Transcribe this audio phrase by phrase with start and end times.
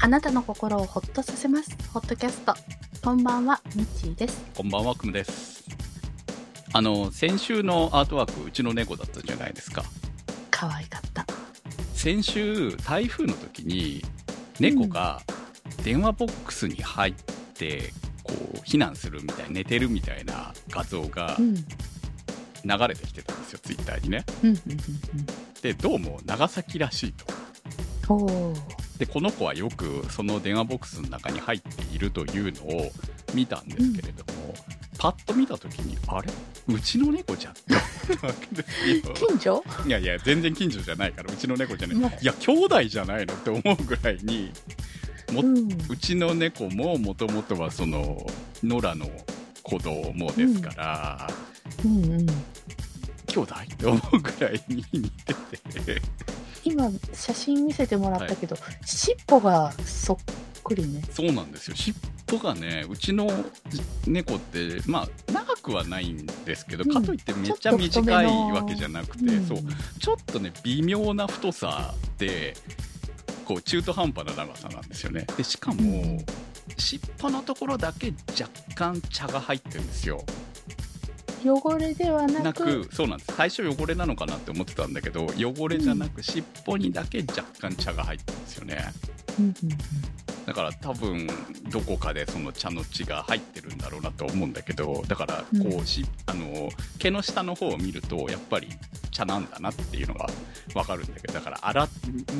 [0.00, 1.76] あなたの心をほっとさせます。
[1.92, 2.54] ホットキャスト。
[3.02, 4.44] こんばんは、ミッチーです。
[4.56, 5.64] こんばんは、くむです。
[6.72, 9.82] あの、先週のアートワーク、うちの猫だったじゃないですか。
[10.52, 11.26] 可愛かった。
[11.94, 14.04] 先週、台風の時に、
[14.60, 15.20] 猫が
[15.82, 17.14] 電話ボックスに入っ
[17.54, 17.92] て、
[18.22, 21.54] こう、避難するみたい、寝てるみたいな画像がうん。
[22.64, 24.24] 流れてきてたんですよ、ツイッターにね。
[25.62, 27.26] で、どうも長崎らしいと。
[28.98, 32.90] で、この子はよくその電話ボックスの中に入っているというのを
[33.32, 34.54] 見たんですけれども、
[34.98, 36.28] パッと見た時に、あれ？
[36.66, 37.78] うちの猫じゃんって思
[38.16, 39.14] ったわけですよ。
[39.14, 39.64] 近所？
[39.86, 41.96] いやいや、全然近所じゃないから、うちの猫じゃない。
[41.96, 44.52] もういや、兄弟じゃないのって思うぐらいに、
[45.32, 45.68] もうん。
[45.88, 48.26] うちの猫ももともとはその、
[48.64, 49.06] 野良の
[49.62, 51.28] 子供ですから、
[51.84, 52.26] うん、うん。
[53.28, 55.34] 兄弟って思うぐらいに似て
[55.84, 56.02] て、
[56.64, 60.16] 今、写真見せてもらったけど、尻尾がそっ
[60.62, 61.02] くりね。
[61.12, 61.76] そうなんですよ。
[61.76, 61.96] 尻
[62.32, 63.28] 尾がね、うちの
[64.06, 69.58] 猫って、まあ、長くはないんですけど、うんかといってめっちゃ短いのわけじゃなくて、うんそう、
[69.98, 72.54] ちょっとね、微妙な太さで、
[73.44, 75.26] こう、中途半端な長さなんですよね。
[75.36, 76.24] で、しかも、うん
[76.76, 80.24] 尻尾のところだけ若干茶が入ってるんですよ。
[81.44, 83.34] 汚れではなく、そうなんです。
[83.36, 88.92] 最初汚れなのかなって思ってたんだけど、汚れじゃなく、尻尾にだけ若干茶が入ってるんですよね。
[89.38, 89.54] うん、うん、
[90.46, 91.28] だから多分
[91.70, 95.80] どこかでその茶の血が入ってるんだろうなと思うんだけどだからこうん。
[95.80, 98.68] うし、あの毛の下の方を見るとやっぱり
[99.10, 100.28] 茶なんだなっていうのが
[100.74, 101.88] わかるんだけどだから洗っ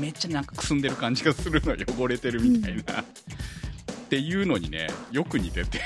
[0.00, 3.04] めっちゃなんかくすんでる感じがするの汚れてるみたいな、っ
[4.08, 5.80] ていうのにねよく似てて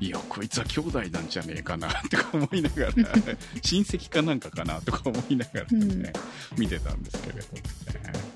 [0.00, 2.92] いやこいつは兄弟なんじゃねえかなとか思いながら
[3.62, 6.12] 親戚かなんかかなとか思いながらね、
[6.56, 8.34] 見てたんですけれどもね。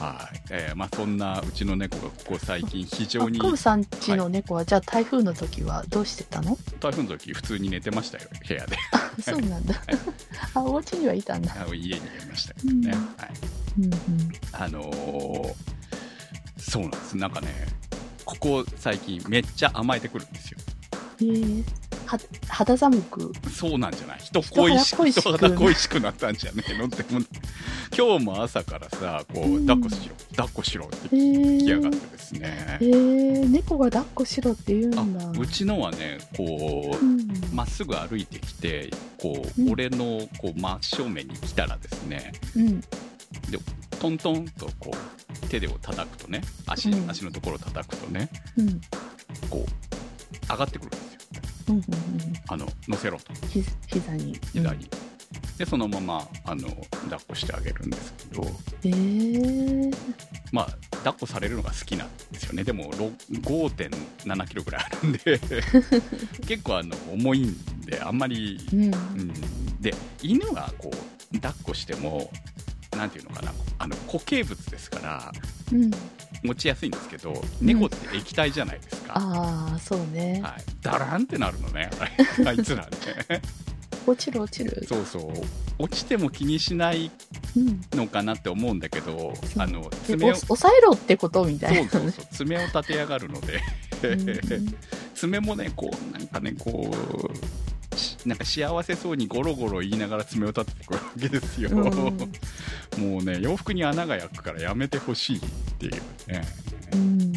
[0.00, 6.58] はい、えーまあそんなうちの猫がここ最近非常にあ、コブさんちの猫は、じゃあ台風の時はどうしてたの？
[6.80, 8.76] 台風の時普通に寝てましたよ部屋で。
[9.22, 9.80] そうなんだ。
[10.54, 11.54] あ、お家にはいたんだ。
[11.72, 13.00] 家にいましたけどね、うん。
[13.16, 13.30] はい、
[13.78, 14.32] うん、うん。
[14.52, 15.54] あのー
[16.58, 17.16] そうなんです。
[17.16, 17.48] なんかね
[18.24, 20.58] ここ最近めっちゃ甘えてくるんですよ。
[20.60, 21.64] えー、
[22.06, 22.18] は
[22.48, 23.32] 肌寒く？
[23.50, 24.18] そうなんじゃない？
[24.20, 27.04] 人恋しく人人肌恋しくなったんじゃねえのって
[27.96, 29.66] 今日も朝からさこううん。
[29.66, 32.78] 抱っこしろ抱っこしろってえ来やがってー、ですね。
[32.80, 35.26] え、ー、猫が抱っこしろって言うんだ。
[35.26, 37.28] あうちのはねこううん。
[37.52, 38.90] まっすぐ歩いてきて
[39.20, 39.72] こう、うん。
[39.72, 42.80] 俺のこう真正面に来たらですねうん。
[44.00, 47.10] トントンとこう手でを叩くとね足,、うん。
[47.10, 48.80] 足のところを叩くとねうん。
[49.48, 51.11] こう上がってくるんです
[51.68, 51.76] ようん。
[51.76, 51.84] うん。
[52.48, 54.38] あの乗せろとひ膝に。
[54.52, 54.88] 膝に、
[55.58, 58.44] でそのままあの抱っこしてあげるんですけど
[58.84, 59.96] えー、
[60.50, 60.66] まあ
[60.98, 65.40] 抱っこされるのが好きなんですよねでもろ5.7キロぐらいあるんで
[66.46, 68.84] 結構あの重いんであんまりうん。
[68.84, 72.30] うん、で犬がこう抱っこしても
[73.02, 73.52] なんていうのかな。
[73.78, 75.32] あの固形物ですから
[75.72, 75.90] うん。
[76.44, 80.40] 持ちやすいんですけど猫って液体じゃないですか、ああ、そうね。
[80.42, 81.90] はい、ダランってなるのね。
[82.46, 83.42] あいつらね。
[84.06, 84.84] 落ちる落ちる。
[84.88, 85.32] そうそう。
[85.78, 87.10] 落ちても気にしない
[87.56, 87.80] うん。
[87.92, 89.62] のかなって思うんだけどそう。
[89.62, 91.90] あので爪をお抑えろってことみたいな。
[91.90, 92.26] そうそうそう。
[92.32, 93.60] 爪を立てやがるので。
[94.02, 94.74] うん。
[95.14, 102.32] 爪もねこうなんかねこうしなんか幸せそうにゴロゴロ言いながら爪を立ててくるわけですよ、うん
[102.98, 105.40] もうね洋服に穴が開くからやめてほしいっ
[105.78, 105.92] ていう
[106.30, 106.42] ね。
[106.92, 107.32] うん。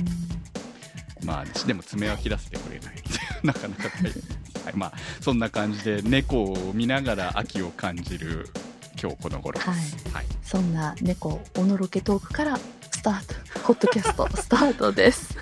[1.23, 2.95] まあでも爪は切らせてくれない
[3.43, 8.47] なかなか大変です、はい、まあそんな感じで猫を見ながら秋を感じる
[9.01, 10.13] 今日この頃です。
[10.13, 15.35] はい、そんな猫おのろけトークからスタート、ホットキャストスタートです。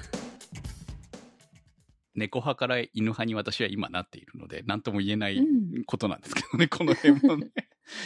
[2.15, 5.83] 猫派から犬派に私は今なっているので何とも言えないうん。
[5.85, 7.47] ことなんですけどね、この辺もね。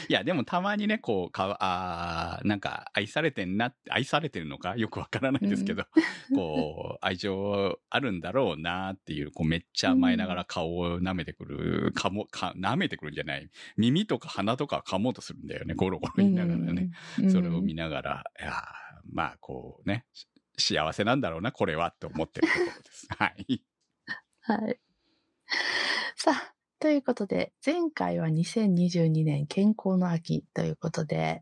[0.09, 4.75] いや、でもたまにね、こう、かわあーなんか愛されてんな愛されてるのか？
[4.75, 5.85] よくわからないですけど、
[6.35, 13.50] こう、愛情あるんだろうなっていう、こう、めっちゃ甘えながら顔を舐めてくる、かも、か、舐めてくるんじゃない。
[13.77, 16.89] 耳とか鼻とか噛もうとするんだよね、ゴロゴロ言いながらね。
[17.19, 17.31] うん。
[17.31, 18.53] それを見ながら、いやー
[19.13, 20.27] まあ、こうね、し
[20.73, 23.07] 幸せなんだろうな、これは、って思ってるところです。
[23.18, 23.62] はい。
[24.41, 24.80] はい。
[26.15, 31.41] さあ、ということで、前回は2022年健康の秋ということで、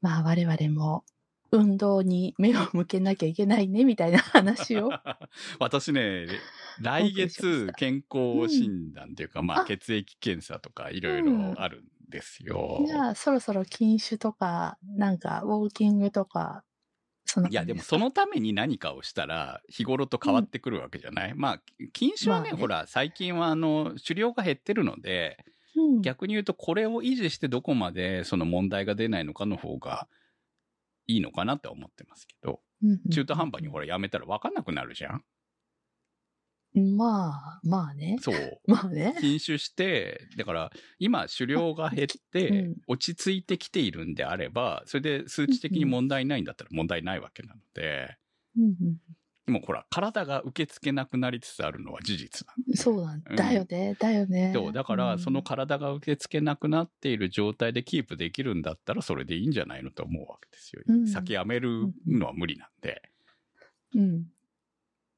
[0.00, 1.04] まあ我々も
[1.50, 4.90] 運動に目を向けなきゃいけないねみたいな話を。
[5.60, 6.26] 私ね、
[6.80, 12.82] 来月健康診断というか、まああ血液検査とかいろいろあるんですよ。
[12.86, 16.64] じゃあそろそろ禁酒とか、なんかウォーキングとか
[17.50, 21.62] いや、ですもそのために何かをしたら、日頃と変わってくるわけじゃない、まあ、
[21.92, 22.60] 禁酒はね、まあね。
[22.60, 25.44] ほら、最近はあの、狩猟が減ってるので、
[25.74, 30.08] うん、逆に言うと、これを維持してどこまでその問題が出ないのかの方が
[31.06, 33.10] いいのかなって思ってますけど、うんうん。
[33.10, 35.24] 中途半端にほらやめたら分かんなくなるじゃん
[36.74, 38.16] まあ、まあね。
[38.20, 38.60] そう。
[38.66, 39.14] まあね。
[39.20, 48.16] 禁酒して、だから今狩猟が減ってうん落ち着いてきているんであれば、それで数値的に問題ないんだったら問題ないわけなので、
[48.56, 48.96] うんうん
[49.44, 54.52] でもほら、体が受け付けなくなりつつあるのは事実なんそうなんうんだよね、だよね。
[54.54, 60.82] そうだから、うんその体が受け付けなくなっている状態でキープできるんだったら、それでいいんじゃないのと思うわけですよ。
[60.86, 63.02] うん酒やめるのは無理なんで。
[63.96, 64.26] うん。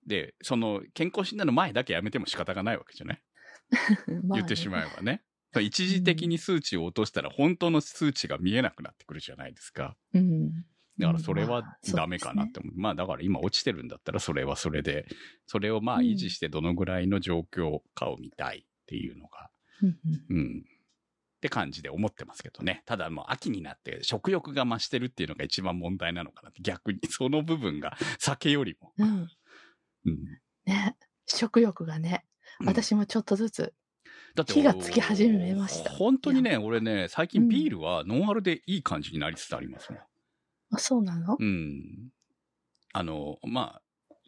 [0.07, 3.23] で、その健康診断の前だけやめても仕方がないわけじゃない、
[4.25, 5.23] まあね言ってしまえばね。
[5.61, 9.97] 一時的に数値を落としたら本当の数値が見えなくなってくるじゃないですか。
[10.13, 10.65] うん。
[10.99, 12.73] だからそれはまあダメかなって思う。
[12.77, 15.07] まあだから今落ちてるんだったらそれはそれで、
[15.47, 20.25] それをまあうん維持してどのぐらいの状況かを見たいっていうのが、そうですね。
[20.31, 20.65] うん。
[20.65, 22.83] って感じで思ってますけどね。
[22.87, 26.63] ただもう秋になって食欲が増してるっていうのが一番問題なのかなって。
[26.63, 28.93] 逆にその部分が酒よりも。
[28.97, 29.29] うん。
[30.05, 30.13] うん。
[30.13, 30.25] うん。
[30.67, 30.97] ね。
[31.27, 32.25] 食欲がね、
[32.61, 33.75] うん私もちょっとずつ。
[34.35, 40.01] だって火がつき始めました本当にね、俺ね、最うん近ビールはノンアルでいい感じになりつつありますもん。
[40.73, 41.37] あ、そうなの？
[41.39, 42.11] うん。
[42.93, 43.83] あの、まあ、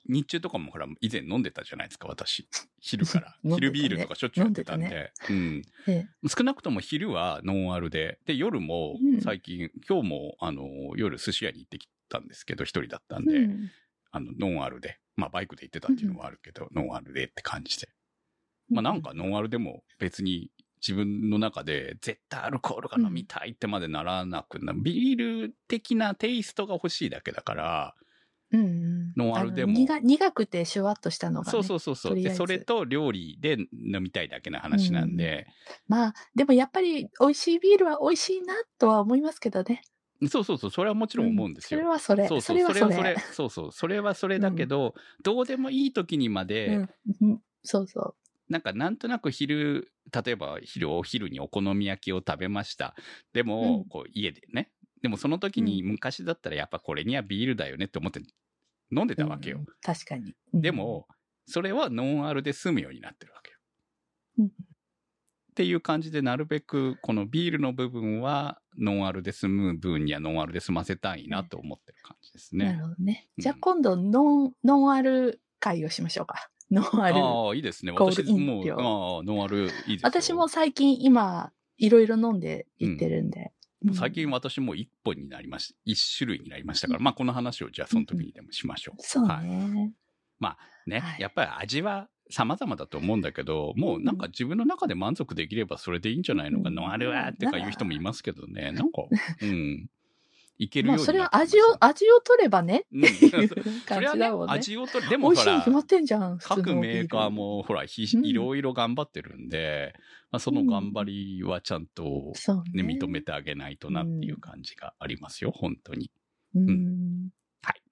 [0.08, 2.49] 日中とかもほら、以前飲んでたじゃないですか、私。
[2.81, 3.37] 昼から。
[3.43, 5.12] ね昼ビールとかしょっちゅうやってたん飲んで。
[5.31, 5.62] うん。
[5.88, 6.28] ええ。
[6.28, 10.64] 少なくとも昼はノンアルで、で、夜もうん最近、今日も、あの、
[10.96, 13.70] 夜寿司屋に行ってきたんですけど、一人だったんで、うん
[14.12, 14.99] あの、ノンアルで。
[15.16, 17.88] まあ、バイクで行ってたっていうのはあるけど、ノンアルでって感じで。
[18.68, 27.94] まあ、なんか、ノンアルでも別に自分の中で絶対アルコールが飲みたいってまでならなくな、ビール的なテイストが欲しいだけだから、
[28.52, 29.12] うんうん。
[29.16, 31.50] ノンアルでも苦苦くてシュワッとしたのが、ね。
[31.50, 32.14] そうそうそうそう。
[32.14, 35.46] で、それと料理で飲みたいだけの話なんで、
[35.88, 39.82] まあ、でもやっぱり美味しいビールは美味しいなとは思いますけどね。
[40.28, 41.80] そうそうそう、それはもちろん思うんですよ。
[41.80, 42.26] それはそれ。
[42.28, 42.82] そうそう、それ。
[42.82, 47.42] はそれ、そうそう、それはそれだけど、どうでもいい時にまで、うんうん。
[47.62, 48.14] そうそう。
[48.48, 49.92] なんかなんとなく昼、
[50.24, 52.94] 例えば昼、お昼にお好み焼きを食べました。
[53.32, 54.72] でも、うんこう家でね。
[55.02, 58.20] でもその時に昔だったらやっぱこれにはビールだよねって思って
[58.92, 59.58] 飲んでたわけよ。
[59.60, 60.34] うん確かに。
[60.60, 61.06] でも、
[61.46, 63.58] それはノンアルで済むようになってるわけよ。
[65.56, 72.82] うんっていう感じで、なるべくこのビールの部分はノンアルで済む分にはノンアルで済ませたいなと思ってる感じですなるね。
[72.82, 73.28] ほどね。
[73.38, 76.50] うんじゃあ今度、ノン、ノンアル会をしましょうか。
[76.70, 77.16] ノンアル。
[77.16, 77.92] ああ、いいですね。
[77.92, 83.40] 私もう、量ああ、ノンアルいいですよ私も最近今、いろいろ飲んでいってるんで。
[83.40, 83.56] うん
[83.94, 85.78] 最近私も一本になりました。
[85.84, 89.00] 一種類になりましたから、まあこの話をじゃあその時にでもしましょう。
[89.00, 89.46] そうはい。
[89.46, 89.92] ね。
[90.86, 99.02] ね、はいやっぱり味は様々だと思うんだけど、もうなんか自分の中で満足できればそれでいいんじゃないのか、うんノンアルはってか言う人もいますけどね、なんか、
[99.43, 99.88] うん。
[100.58, 103.55] いけるよまあ、うにそれはなってきました味を、味を取ればねうんっていうそ
[103.87, 104.52] 感れはねじだもんね。
[104.55, 105.11] 味を取る。
[105.11, 106.38] で美もほら決、まってんじゃん。
[106.38, 107.31] 各メーカー。
[107.31, 109.94] もほら、いろいろ頑張ってるんで、
[110.31, 112.94] まあ、その頑張りはちゃんと、そうね、ね。
[112.94, 116.11] 認めてあげないとなっていう感じがありますよ、本当に。
[116.55, 117.28] うん。
[117.62, 117.83] はい。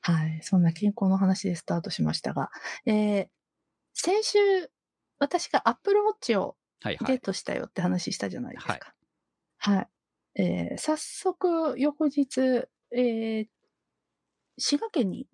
[0.00, 0.40] はい。
[0.42, 2.50] そんな健康の話でスタートしましたが、
[2.84, 3.28] えー、
[3.98, 4.38] 先週、
[5.18, 7.06] 私が Apple Watch をはいはい。
[7.06, 8.94] ゲットしたよって話したじゃないですか。
[9.56, 9.88] はい。
[10.40, 13.46] えー、早速、翌日、えー、
[14.58, 15.26] 滋賀県に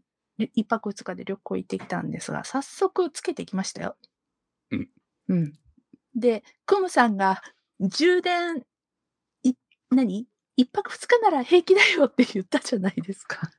[0.54, 3.96] 一泊二日で旅行行ってきたんですが、早速つけてきましたよ。
[4.70, 4.88] うん。
[5.28, 5.52] うん。
[6.14, 7.42] で、クムさんが
[7.80, 8.64] 充電、
[9.42, 9.54] い、
[9.90, 10.28] 何？
[10.56, 13.50] 一泊二日なら平気だよって言ったじゃないですか。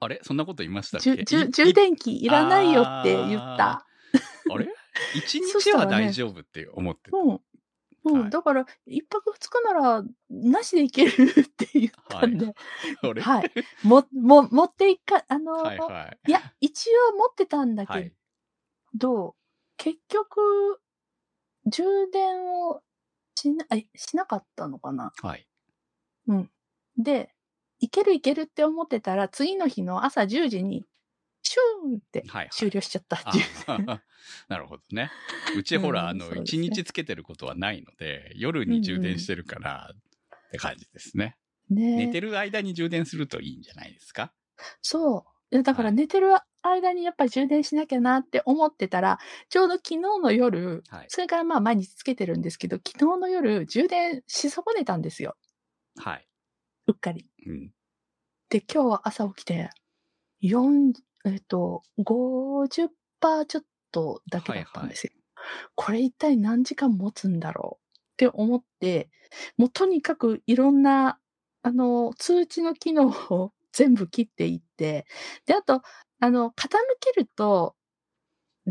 [0.00, 0.20] あれ？
[0.22, 3.85] そんなこと言いましたっじゅけいじゅ充電器いらないよって言った。
[4.96, 7.16] あれ一そしたらね日は大丈夫って思ってた。
[7.16, 7.40] うん。
[8.04, 8.20] うん。
[8.22, 12.54] はいだから、一泊二日なら、なしでいけるって言ったんで、
[13.02, 13.52] あれはい。
[13.82, 16.30] も、も、持っていか、あの、はいい、はい。
[16.30, 18.12] や、一応持ってたんだけはい。
[18.94, 19.34] ど、
[19.76, 20.80] 結局、
[21.66, 22.80] 充電を
[23.34, 25.46] しな、あしなかったのかなはい。
[26.98, 27.30] で、
[27.78, 30.84] いけるいけるって思ってたら、次の日の朝10時に、
[31.46, 32.50] シューンってはいはい。
[32.50, 33.20] 終了しちゃった。
[33.24, 34.02] あ
[34.48, 35.10] なるほどね。
[35.56, 41.36] うちほら、うんあの、一日つけてることはないので、夜に充電してるから、って感じですね。
[41.70, 44.32] ね寝てる間に充電するといいんじゃないですか？
[44.82, 45.62] そう。
[45.62, 46.28] だからはい寝てる
[46.62, 51.06] 間にやっぱり充電しなきゃなって思ってたら、ちょうど昨日の夜、はい。
[51.08, 55.36] それからまあ毎日つけてるんですけど、昨日の夜充電し損ねたんですよ。
[55.98, 56.28] はい。
[56.88, 57.26] うっかり。
[57.46, 57.72] うん。
[58.48, 59.70] で、今日は朝起きて、
[60.42, 60.92] 4、
[61.26, 65.12] えっと、50%ちょっとだけだったんですよ。
[65.74, 69.10] これ一体何時間持つんだろうって思って、
[69.56, 71.18] もうとにかくいろんな、
[71.62, 75.06] あの、通知の機能を 全部切っていって、
[75.46, 75.82] で、あと、
[76.20, 76.68] あの、傾
[77.00, 77.76] けると、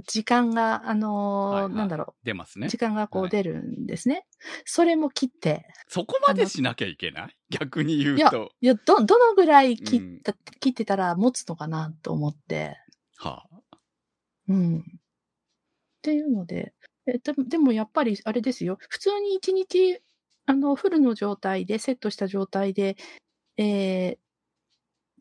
[0.08, 2.78] 時間が、あの、はいはいなんだろ出ますう、ね時。
[2.78, 4.26] 間がこはいう出るんですね。
[4.66, 7.38] それも切って、そこまでしなきゃいけない？
[7.50, 8.52] 逆に言ういやと。
[8.62, 12.78] いや、ど、どのぐらい切うんった、切ってたら持つのかなと思って、
[13.18, 13.78] はあ、
[14.48, 14.80] うん。
[14.80, 14.82] っ
[16.02, 16.74] ていうので、
[17.08, 18.78] えででもやっぱりあれですよ。
[18.90, 20.00] 普通に1日、
[20.46, 22.96] あの、フルの状態で、セットした状態で、
[23.58, 24.20] えー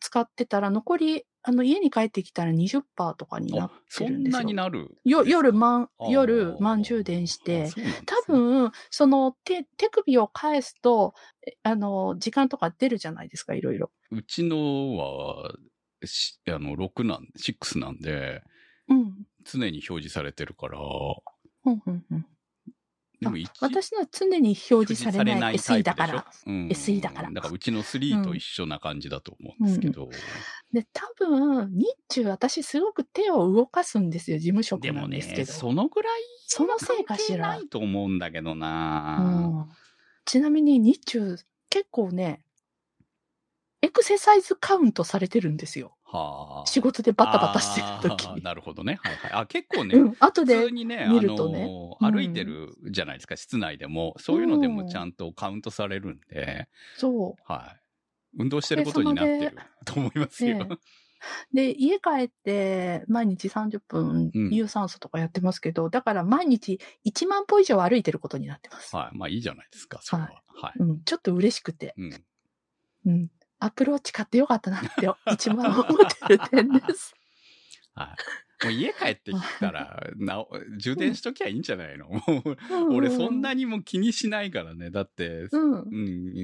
[0.01, 4.43] 使ってたら、残り、あの、家に帰ってきたら20%とかになってるんですよ。
[4.45, 4.97] になる？
[5.05, 7.71] よ夜、満、あー夜、満充電して、
[8.07, 11.13] 多分、その手、手首を返すと、
[11.47, 13.91] えあの、時間とか出るじゃないですか、いろいろ。
[14.11, 15.55] うちのは、
[16.07, 18.43] しあの、6なん、6なんで、
[18.89, 19.27] うん。
[19.45, 22.27] 常に表示されてるから、うん、うん、うん。
[23.25, 26.27] でも私のは常に表示されないタ SE だから。。
[26.47, 30.09] うん SE だからだからうちの3と一緒な感じだと思うんですけど。
[30.73, 35.53] で、多分、日中私すごく手を動かすんですよ、事務職でもねなんですけど。
[35.53, 37.57] そのぐらいそのせいかし関係なら。
[37.57, 39.75] いと思うんだけどな、うん、
[40.25, 41.37] ちなみに日中、
[41.71, 42.45] 結構ね、
[43.83, 45.97] エクササイズカウントされてるんですよ。
[46.19, 46.67] はあ。
[46.67, 48.99] 仕事でバタバタしてる時あーなるほどね。
[49.03, 49.31] はいはい。
[49.33, 54.15] あ、結構ね、うん、後普で通、にね、見るとねあのうん歩いてるじゃないですか、室内でも。
[54.19, 57.81] そういうのでもちゃんとカウントされるんで、そはい。
[58.39, 60.69] 運動してることになってる と思いますよ。
[61.53, 68.95] で、家帰って毎日30分うん有酸素とかやってますけど、だから毎日1万歩以上歩いてることになってます。
[68.95, 69.17] はい。
[69.17, 70.43] まあいいじゃないですか、それは。
[70.47, 70.73] はい。
[70.79, 71.95] うん、ちょっと嬉しくて。
[71.97, 72.25] うん。
[73.07, 73.31] うん。
[73.65, 75.87] アプローチ買ってよかったなって 一番思っ
[76.29, 77.15] てる点です。
[77.95, 78.15] は
[78.63, 78.65] い。
[78.65, 82.09] もう家帰ってきたら、 なお充電しときゃいいんじゃないの？
[82.09, 84.91] もう、俺そんなにも気にしないからね。
[84.91, 85.73] だって、うん。
[85.73, 85.81] う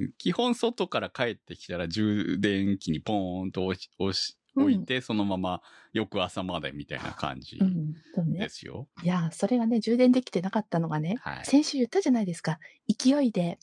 [0.06, 5.62] ん、基本外から帰ってきたら充電器にポーンと押し押し置いて、そのまま
[5.92, 7.94] 翌朝までみたいな感じうん。
[8.14, 8.48] そうねで。
[8.48, 8.88] すよ。
[9.02, 11.44] いや、それがね、充電できてなかったのがね、はい。
[11.44, 12.58] 先週言ったじゃないですか。
[12.88, 13.58] 勢いで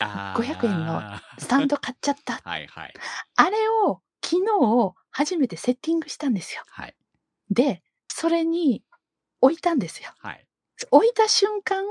[0.00, 1.02] 500円の
[1.38, 2.40] スタンド買っちゃった。
[2.44, 2.94] はいはい。
[3.36, 6.62] あれを昨日初めてセッティングしたんですよ。
[6.68, 6.94] はい。
[7.50, 8.82] で、それに
[9.40, 10.10] 置いたんですよ。
[10.18, 10.46] はい。
[10.90, 11.84] 置いた瞬間、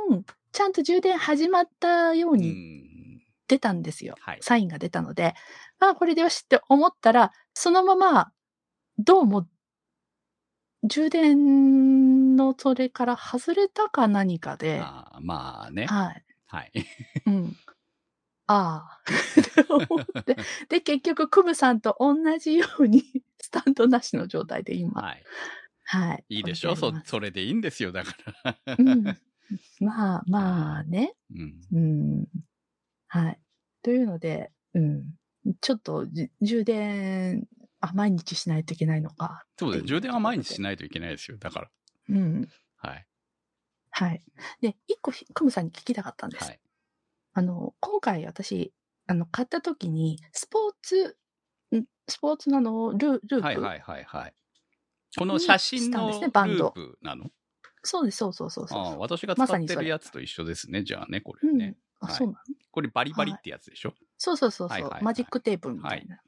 [0.51, 3.21] ちゃんと充電始まったよううにん。
[3.47, 4.15] 出たんですよ。
[4.19, 4.39] はい。
[4.41, 5.33] サインが出たので、
[5.79, 8.31] ああ、これでよしって思ったら、そのまま、
[8.97, 9.47] どうも、
[10.83, 15.85] 充電のそれから外れたか何かで、あーまあね。
[15.87, 16.25] はい。
[16.47, 16.71] はい。
[17.25, 17.55] うん。
[18.47, 19.01] ああ。
[19.41, 20.37] って思って。
[20.69, 23.03] で、結局、クムさんと同じように、
[23.41, 25.01] スタンドなしの状態で今。
[25.01, 25.23] はい。
[25.83, 26.25] はい。
[26.29, 26.75] いいでしょ？
[26.75, 28.75] そ置いてありま、すそれでいいんですよ、だから。
[28.77, 29.03] うん。
[29.79, 31.15] まあ、まあね。
[31.31, 31.61] うん。
[31.71, 32.25] うん。
[33.07, 33.39] はい。
[33.83, 35.15] というので、うん。
[35.61, 37.47] ちょっとじ、充電、
[37.81, 39.45] あ、毎日しないといけないのか。
[39.59, 39.85] そうです。
[39.85, 41.37] 充電は毎日しないといけないですよ。
[41.37, 41.71] だから。
[42.09, 42.49] うん。
[42.77, 43.07] はい。
[43.91, 44.23] はい。
[44.61, 46.45] で、一個、クムさんに聞きたかったんです。
[46.45, 46.59] はい。
[47.37, 48.73] あの、今回私、
[49.07, 51.17] あの、買った時に、スポーツ、
[51.75, 51.83] ん？
[52.07, 54.33] スポーツなの、ルループ、はいはいはいはい。
[55.17, 57.25] この写真のループなの？
[57.83, 60.83] そうです、そうそうそうそうああ、私が使ってるやつと一緒ですね。
[60.83, 61.59] じゃあね、こうん。
[61.59, 61.77] れね。
[61.99, 62.15] あ、はい。
[62.15, 62.39] そうなの。
[62.71, 66.21] これバリバリってやつでしょ、そうそうそうそう、はいはいはいマジックテープみたいな。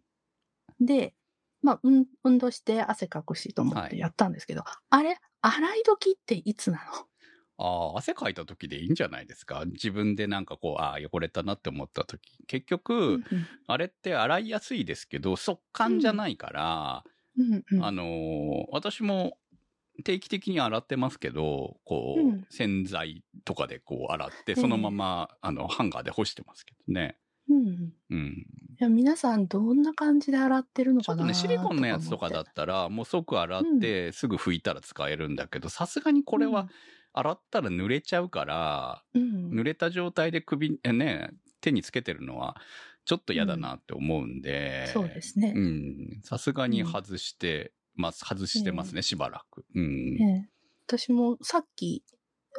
[0.82, 1.14] で、
[1.62, 3.90] まあ、うん、運動して汗かくしと思っはい。
[3.92, 7.08] てやったんですけど、あれ、洗い時っていつなの？
[7.58, 9.66] ああ、汗かいた時でいいんじゃないですか？
[9.66, 12.44] 自分でなんかこう、ああ、汚れたなって思った時。
[12.48, 13.24] 結局、
[13.68, 17.04] あれって洗いやすいですけど、速乾じゃないから、
[17.38, 17.54] うん。
[17.54, 17.86] うんうん。
[17.86, 19.38] あのー私も
[20.04, 22.46] 定期的に洗ってますけど、こう、うん。
[22.50, 27.18] 洗剤とかでこう洗って、ええそのまま、あの、ハンガーで干してますけどね。
[27.50, 28.46] うんうん。
[28.80, 36.68] いや皆さんどんな感じで洗ってるのかなちょっとね、シリコンのやつとかだったら、もう即洗って、すぐ拭いたら使えるんだけど、さすがにこれは、
[37.18, 41.32] 洗ったら濡れちゃうから、うん、濡れた状態で首、えね、
[41.62, 42.56] 手につけてるのは、
[43.06, 45.54] ちょっと嫌だなって思うんで、そうですね。
[45.56, 46.20] うん。
[46.24, 49.66] さすがに外してます、外してますね、しばらく。
[49.74, 50.16] うん。
[50.16, 50.50] ね
[50.88, 52.04] 私もさっき、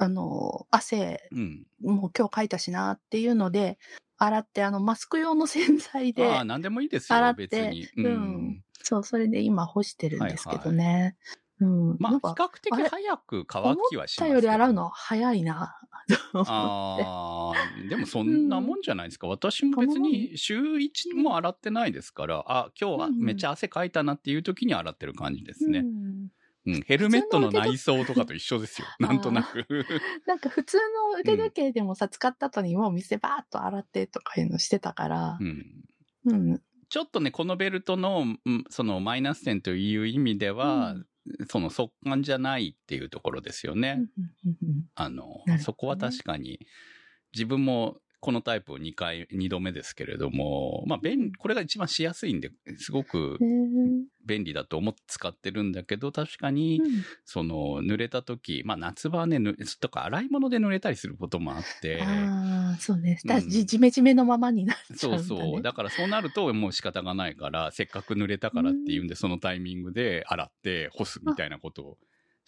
[0.00, 1.66] あの、汗、うん。
[1.82, 3.78] もう今日かいたしなっていうので、
[4.16, 7.84] 洗って、あの、マスク用の洗剤で、ああ、なんでもいいですよ、洗って別に。
[7.96, 8.64] ううんん。
[8.82, 11.16] そう、それで今干してるんですけどね。
[11.60, 11.96] うん。
[11.98, 15.74] まあ、比較的早く乾きはしますけど思ったより洗うの早いな。
[16.32, 19.26] ああ、でも そんなもんじゃないですか。
[19.26, 25.80] 私も別に週1も洗ってないですから、あ、今日はめっちゃ汗かいたなっていう時に洗ってる感じですね。
[25.80, 26.28] うん
[26.66, 28.88] うん、ヘルメットの内装とかと一緒ですよ。
[28.98, 29.66] なんとなく。
[30.26, 30.76] なんか普通
[31.14, 35.66] の腕時計でもさ、使った後にもう店バーっと洗ってとかいうのしてたからう、ん
[36.26, 36.62] うん。
[36.90, 40.94] ちょっとね、このベルトの、うんそのマイナス点という意味では、
[41.50, 44.00] その速乾じゃないっていうところですよね。
[44.94, 46.60] あのそこは確かに、
[47.32, 54.06] 自分もこのタイプを2回、2度目ですけれども、まあ、便、これが一番しやすいんで、すごくうん。
[54.26, 56.82] 便利だと思って使ってるんだけど、確かに、
[57.24, 63.18] その、濡れた時、まあ、夏場はね、ぬとか洗い物で濡れたりすることもあって、ああ、そうね。
[63.24, 65.26] だうんじ、じめじめのままになっちゃそううんだ、ね。
[65.28, 65.62] そう。
[65.62, 71.98] だからそうなるともう仕方がないから、せっかく濡れたからっていうんで、そのタイミングで洗って干すみたいなことを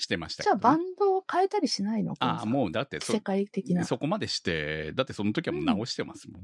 [0.01, 2.15] してましたじゃあ、ねバンドを変えたりしないの？
[2.21, 3.85] ああ、もうだってそ世界的な。
[3.85, 6.43] そこまでして、だってその時はもう直してますもん。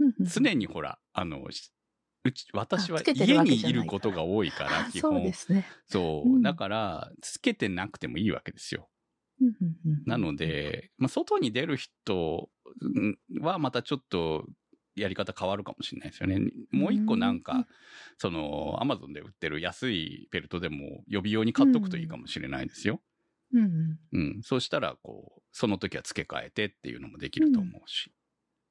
[0.00, 1.72] うんうん常にほら、あの、し
[2.24, 5.16] うち、私は家にいることが多いから、あ基本。
[5.16, 5.66] そうですね。
[5.86, 8.88] そううんだから、つけてなくてもいいわけですよ。
[9.40, 9.54] うんうん
[9.86, 14.46] うんなの、で、まあ、外に出る人うんはまたちょっと
[14.96, 16.40] やり方変わるかもしれないですよね。
[16.70, 17.66] もう一個なんうんか、
[18.18, 23.00] その、アマゾンで売ってる安いベルトでも予備用に買っとくといいかもしれないですよ。
[23.52, 24.42] うんうんうん。
[24.42, 28.12] そうしたら、こう、その時は付け替えてっていうのもできると思うし。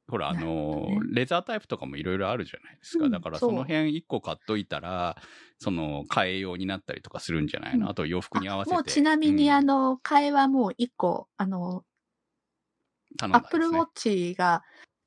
[0.08, 3.06] ほら、あの、どねレザータイプとかもいろいろあるじゃないですか。
[3.06, 5.18] うんだからその辺一個買っといたら、
[5.60, 8.76] その、替え用になったりとかするんじゃないの、うんあと洋服に合わせて。
[8.76, 11.84] もうちなみに、うんあの、替えはもう一個、あの、
[13.22, 14.64] ねアップルウォッチが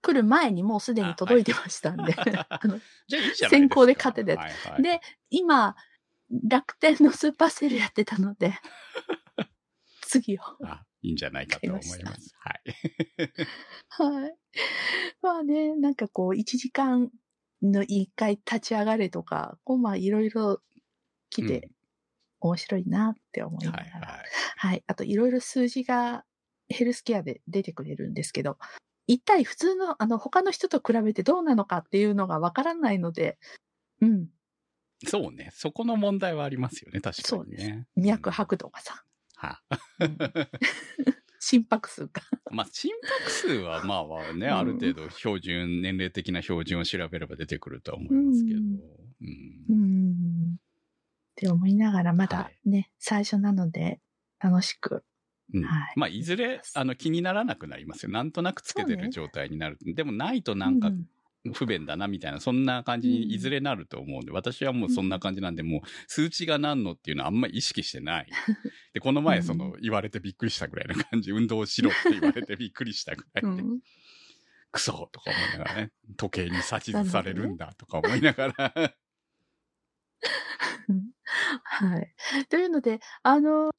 [0.06, 2.14] 来る前にもうすでに届いてましたんで。
[3.50, 5.74] 先行で買ってたやつはいはい、で、今、
[6.48, 8.54] 楽天のスーパーセールやってたので、
[10.06, 10.40] 次を。
[10.64, 12.36] あ、いいんじゃないかと思います。
[12.38, 12.62] はい。
[14.22, 14.36] はい。
[15.22, 17.10] まあね、なんかこう、1時間
[17.62, 20.62] の1回立ち上がれとか、こうまあいろいろ
[21.30, 21.68] 来て
[22.38, 23.86] 面白いなって思いうんながら。
[23.90, 24.24] はいはい。
[24.56, 24.84] はい。
[24.86, 26.24] あといろいろ数字が
[26.68, 28.56] ヘルスケアで出てくれるんですけど、
[29.06, 33.38] 一体普通の、あの、他の人と比べてどうなのかっていうのがわからないので、
[34.00, 34.28] うん。
[35.06, 35.50] そうね。
[35.52, 37.00] そこの問題はありますよね。
[37.00, 37.86] 確かそうですにね。
[37.96, 39.04] 脈拍とかさ、
[39.36, 39.60] は
[40.00, 40.18] うん
[41.38, 42.22] 心拍数が。
[42.50, 48.58] まあ、心拍数はまあまあね、うんある程度標準、年齢的な標準を調べれば出てくるとは思いますけど。
[48.58, 48.80] うん
[49.20, 50.54] うんうん。
[50.54, 50.58] っ
[51.36, 54.00] て思いながら、まだはね、最初なので、
[54.40, 55.04] 楽しく。
[55.54, 55.64] うん。
[55.64, 55.92] はい。
[55.96, 58.12] まあ、いずれ、あの、気にならなくなりますよ。
[58.12, 59.78] なんとなくつけてる状態になる。
[59.80, 68.26] でも、ないとなんかう不便だな、みたいな、そんな感じにいずれなると思うんで、私はもうそんな感じなんで、もう、数値が何のっていうのはあんまり意識してない。
[68.94, 69.44] で、この前、うん。
[69.44, 73.80] その、言われてびっくりしたぐらいな感じ、運動しろって言われてびっくりしたぐらいで、うん。
[74.72, 78.94] クソとか思いながらね、時計に指図されるんだとか思いながら、
[81.64, 82.14] はい。
[82.48, 83.70] というので、あの、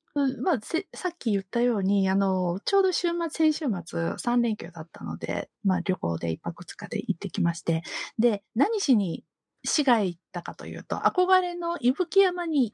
[0.42, 7.84] まあ、せさっき言ったように、あの、ちょうど週末、先週末、3連休だったので、まあ、旅行で一泊二日で行ってきまして、
[8.18, 9.24] で、何しに
[9.64, 12.74] 市街行ったかというと、憧れの伊吹山に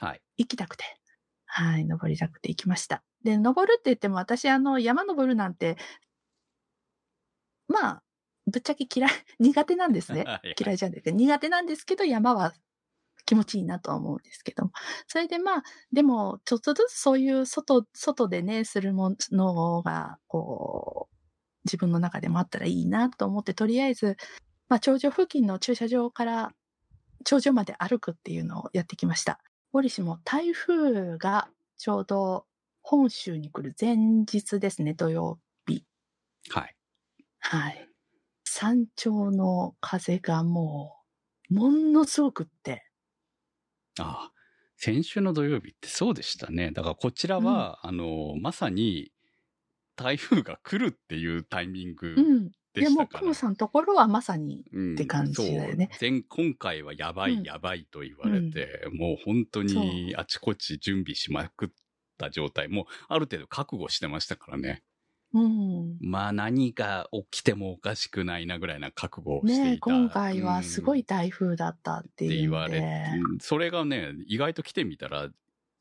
[0.00, 0.22] はい。
[0.38, 0.84] 行きたくて、
[1.46, 3.04] はい、登りたくて行きました。
[3.22, 5.76] で、登るって言っても、私、あの、山登るなんて、
[7.68, 8.02] まあ、
[8.46, 10.24] ぶっちゃけ嫌い、苦手なんですね。
[10.60, 12.54] 嫌いじゃないけど、苦手なんですけど、山は
[13.26, 14.72] 気持ちいいなとは思うんですけども。
[15.06, 21.14] それでまあ、でも、ちょっとずつそういう外、外でね、するものが、こう、
[21.64, 24.16] 自分の中でもあったらいいなと思って、とりあえず、
[24.68, 26.52] まあ、頂上付近の駐車場から
[27.24, 29.40] 頂上まで歩くっていうのをやってきました。
[29.72, 32.46] 折しも台風がちょうど
[32.82, 35.84] 本州に来る前日ですね、土曜日。
[36.50, 36.76] はい。
[37.40, 37.88] はい。
[38.44, 40.96] 山頂の風がも
[41.50, 42.83] う、ものすごくって。
[44.00, 44.32] ああ、
[44.76, 46.70] 先週の土曜日ってそうでしたね。
[46.72, 49.12] だからこちらは、あの、まさに
[49.96, 52.50] 台風が来るっていうタイミングうん。
[52.76, 53.20] いやもう、でしたから。
[53.20, 61.68] クムさんのところはまさに、うんって感じだよねそう前今回はやばい、うんやばいと言われて、もう本当にあちこち準備しまくっ
[62.18, 64.82] た状態、もうある程度覚悟してましたからね。
[65.34, 65.98] うん。
[66.00, 69.62] まあ何が起きてもおかしくないなぐらいな覚悟をしていた。
[69.64, 72.86] ね今回はすごうんい台風だったって言われで。
[73.16, 75.28] うんそれがね、意外と来てみたら、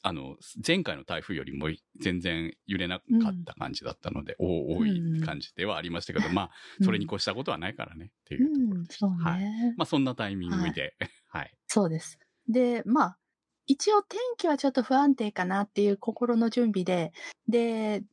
[0.05, 0.35] あの、
[0.65, 1.69] 前回の台風よりも
[2.01, 6.51] 全然揺れなかった感じだったので、お多い感じではありましたけど、まあ、
[6.83, 8.85] それに越したことはないからね、っていうところうん。
[8.89, 9.17] そうね。
[9.17, 9.73] はい。
[9.77, 10.95] まあ、そんなタイミングで、
[11.27, 11.55] はい。
[11.67, 12.19] そうです。
[12.49, 13.17] で、まあ、
[13.65, 17.13] 一応天気はちょっと不安定かなっていう心の準備で、
[17.47, 18.03] で、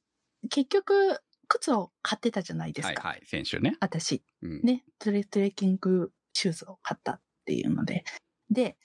[0.48, 1.20] 結局、
[1.50, 3.08] 靴を買ってたじゃないですか。
[3.08, 3.26] はいはい。
[3.26, 3.76] 選手ね。
[3.80, 4.22] 私。
[4.42, 4.60] うん。
[4.62, 8.04] ね、トレトレッキングシューズを買ったっていうので。
[8.50, 8.76] で、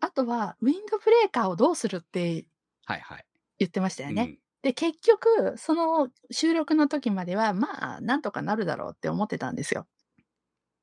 [0.00, 2.46] あとは、ウィンドブレーカーをどうするって
[2.86, 3.26] はいはい。
[3.58, 4.22] 言ってましたよね。
[4.22, 9.86] うんで、結局、その収録の時までは、まあ、なんとかなるだろうって思ってたんですよ。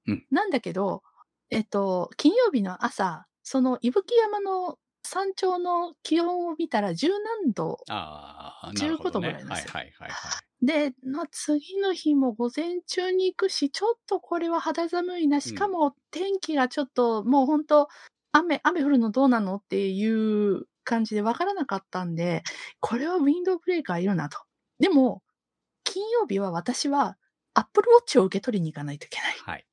[0.08, 1.04] うんなんだけど、
[1.50, 7.10] えっと、金曜日の朝、その伊吹山の山頂の気温を見たら十
[7.44, 9.30] 何度ああ、なるほど、ね。
[9.30, 10.30] 15度ぐらいなんですよはいはいはいは
[10.62, 10.66] い。
[10.66, 15.42] で、まあ、次の日も午前中に行くし、ちょっとこれは肌寒いな。
[15.42, 17.88] しかも天気がちょっと、もう本当
[18.32, 22.44] 雨、雨降るのどうなのっていう感じでわからなかったんで、
[22.80, 24.40] これはウィンドブレーカーいるなと。
[24.80, 25.22] でも、
[25.84, 27.18] 金曜日は私は
[27.54, 29.36] アップルウォッチを受け取りに行かないといけない。
[29.38, 29.66] はい。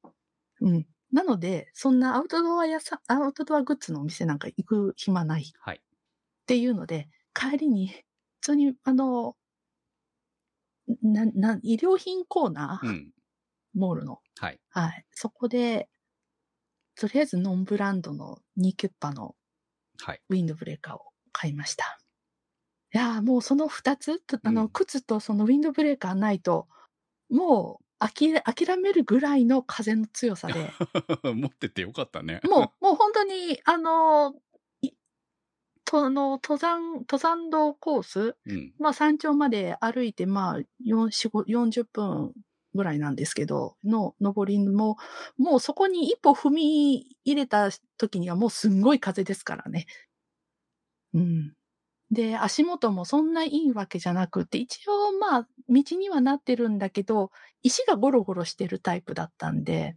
[0.60, 0.86] うん。
[1.12, 5.53] なので、そんなアウトドア屋さん、アウトドアグッズのお店なんか行く暇ない。
[5.61, 5.77] はい。
[5.77, 8.05] っていうので、帰りに、普
[8.42, 9.37] 通に、あの、
[11.03, 13.12] な、な、医療品コーナー、うん。
[13.75, 14.20] モールの。
[14.40, 14.61] はい。
[14.70, 15.07] はい。
[15.12, 15.88] そこで、
[16.94, 19.35] とりあえずノンブランドのニーキュッパの
[19.98, 20.22] はい。
[20.31, 21.98] ウィンドブレーカーを買いました。
[22.94, 26.68] いやーもうその二つ、とあの、うん靴とそのウィンドブレーカーないと、
[27.31, 30.70] もう諦諦めるぐらいの風の強さで、
[31.22, 32.40] 持っててよかったね。
[32.44, 34.34] もう、もう本当に、あの、
[34.82, 34.90] い
[35.84, 38.72] とあの登山、登山道コース、うん。
[38.78, 42.32] まあ山頂まで歩いて、まあ4 4 40分
[42.74, 44.96] ぐらいなんですけど、の登りも、
[45.36, 49.86] もうそこに一歩踏み入れた時にはもうすんごい風ですからね。
[51.14, 51.54] うん。
[52.12, 57.31] で、足元もそんないいわけじゃなくて、一応まあ道にはなってるんだけど、
[57.62, 59.96] 石がゴロゴロしてるタイプだったんで、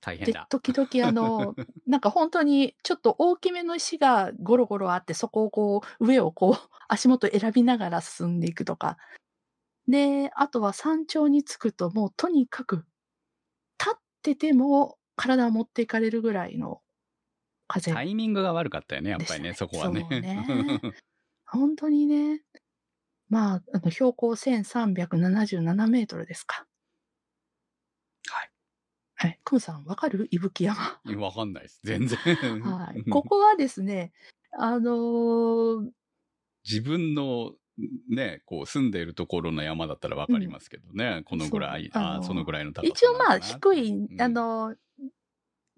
[0.00, 0.46] 大変だ、。
[0.48, 1.54] 時々あの、
[1.86, 6.52] なんか本当にちょっと大きめの石がゴロゴロあって、そこをこう、上をこう、
[6.88, 8.96] 足元選びながら進んでいくとか。
[9.88, 12.86] で、あとは山頂に着くともうとにかく、
[13.78, 16.82] 立ってても体を持っていかれるぐらいの
[17.72, 17.92] 風。
[17.92, 20.06] タイミングが悪かったよね、やっぱりね、ねそこはね。
[20.08, 20.44] ね
[21.46, 22.42] 本当にね。
[23.28, 26.66] まあ、あの、標高1377メートルですか。
[28.28, 28.50] はい。
[29.14, 29.40] はい。
[29.44, 30.26] クムさん、わかる？
[30.32, 31.00] 伊吹山。
[31.18, 31.80] わかんないです。
[31.84, 32.18] 全然。
[32.62, 33.04] はい。
[33.08, 34.12] ここはですね、
[34.52, 35.90] あのー
[36.62, 37.54] 自分の、
[38.10, 44.76] ね、こう住んでいるところの山だったらわかりますけどね、このぐらい、そうあのあーそのぐらいの高さ一応まあ低い、うんあの、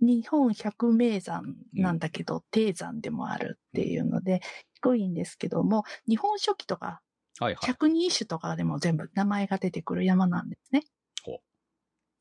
[0.03, 4.41] 日本百名山なんだけど、低山でもあるっていうので、
[4.75, 7.01] 低いんですけども、日本書紀とか。
[7.62, 10.85] 百人一首とかでも全部名前が出てくる山なんですね。
[11.25, 11.38] ほ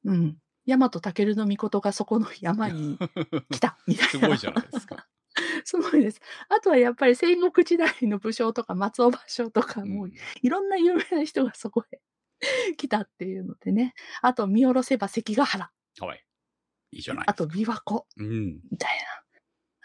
[0.06, 0.38] うん。
[0.66, 2.98] 大和武の御がそこの山に
[3.52, 4.10] 来た、みたいな。
[4.10, 5.08] すごいじゃないですか。
[5.66, 6.20] すごいです。
[6.50, 13.94] あとはやっぱり戦国時代の武将とか松尾芭蕉とか、もううんいろんな有名な人がそこへ来たっていうのでね。
[14.22, 15.72] あと見下ろせば関ヶ原。
[16.00, 16.26] はい。
[16.92, 18.60] いいじゃないあと琵琶湖うん。
[18.72, 18.92] みたい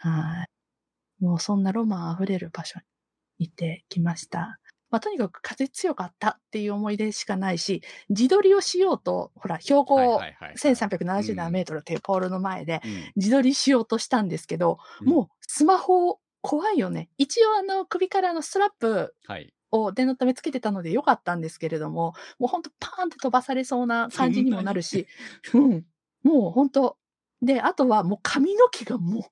[0.03, 0.11] な。
[0.11, 1.23] はい。
[1.23, 4.59] もうそんなロマンあふれる場所に行ってきました。
[4.89, 17.09] まあ、とにかく風強かったっていう思い出しかないし、自撮りをしようと、ほら、標高はいはいはいはい1377メートルっていうポールの前でうん自撮りしようとしたんですけど、うんもうスマホ怖いよね。
[17.17, 19.53] 一応あの首からのストラップはい。
[19.71, 25.07] を念のためつけてたのでよかったんですけれども、もうほんとパーンって飛ばされそうな感じにもなるし、
[25.53, 25.85] うん。
[26.23, 26.97] もうほんと。
[27.41, 29.23] で、あとはもう髪の毛がもう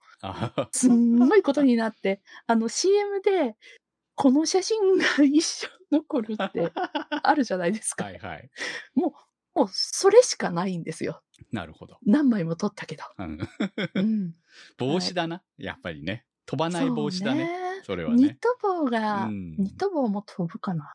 [0.72, 3.56] すんごいことになって、あの CM で
[4.16, 6.72] この写真が一生残るって
[7.24, 8.06] あるじゃないですか。
[8.06, 8.50] はいはい。
[8.94, 9.16] も
[9.56, 11.22] う、もうそれしかないんですよ。
[11.52, 11.98] なるほど。
[12.06, 13.04] 何枚も撮ったけど。
[13.18, 13.40] うん
[13.96, 14.36] うん。
[14.78, 15.44] 帽子だな。
[15.58, 16.26] やっぱりね。
[16.46, 17.50] 飛ばない帽子だね。
[17.80, 18.16] そそれはね。
[18.18, 20.94] ニット帽が、うんニット帽も飛ぶかな。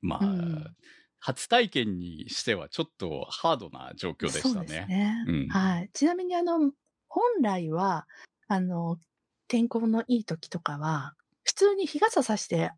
[0.00, 0.76] まあ、うん
[1.24, 4.86] 初体験にしてはちょっとハードな状況でしたそうですね。
[4.88, 5.24] ね。
[5.28, 5.90] うんはい。
[5.92, 6.72] ちなみにあの、
[7.08, 8.06] 本来は、
[8.48, 8.98] あの、
[9.46, 12.72] 天候のいい時とかは、普通に日傘さして、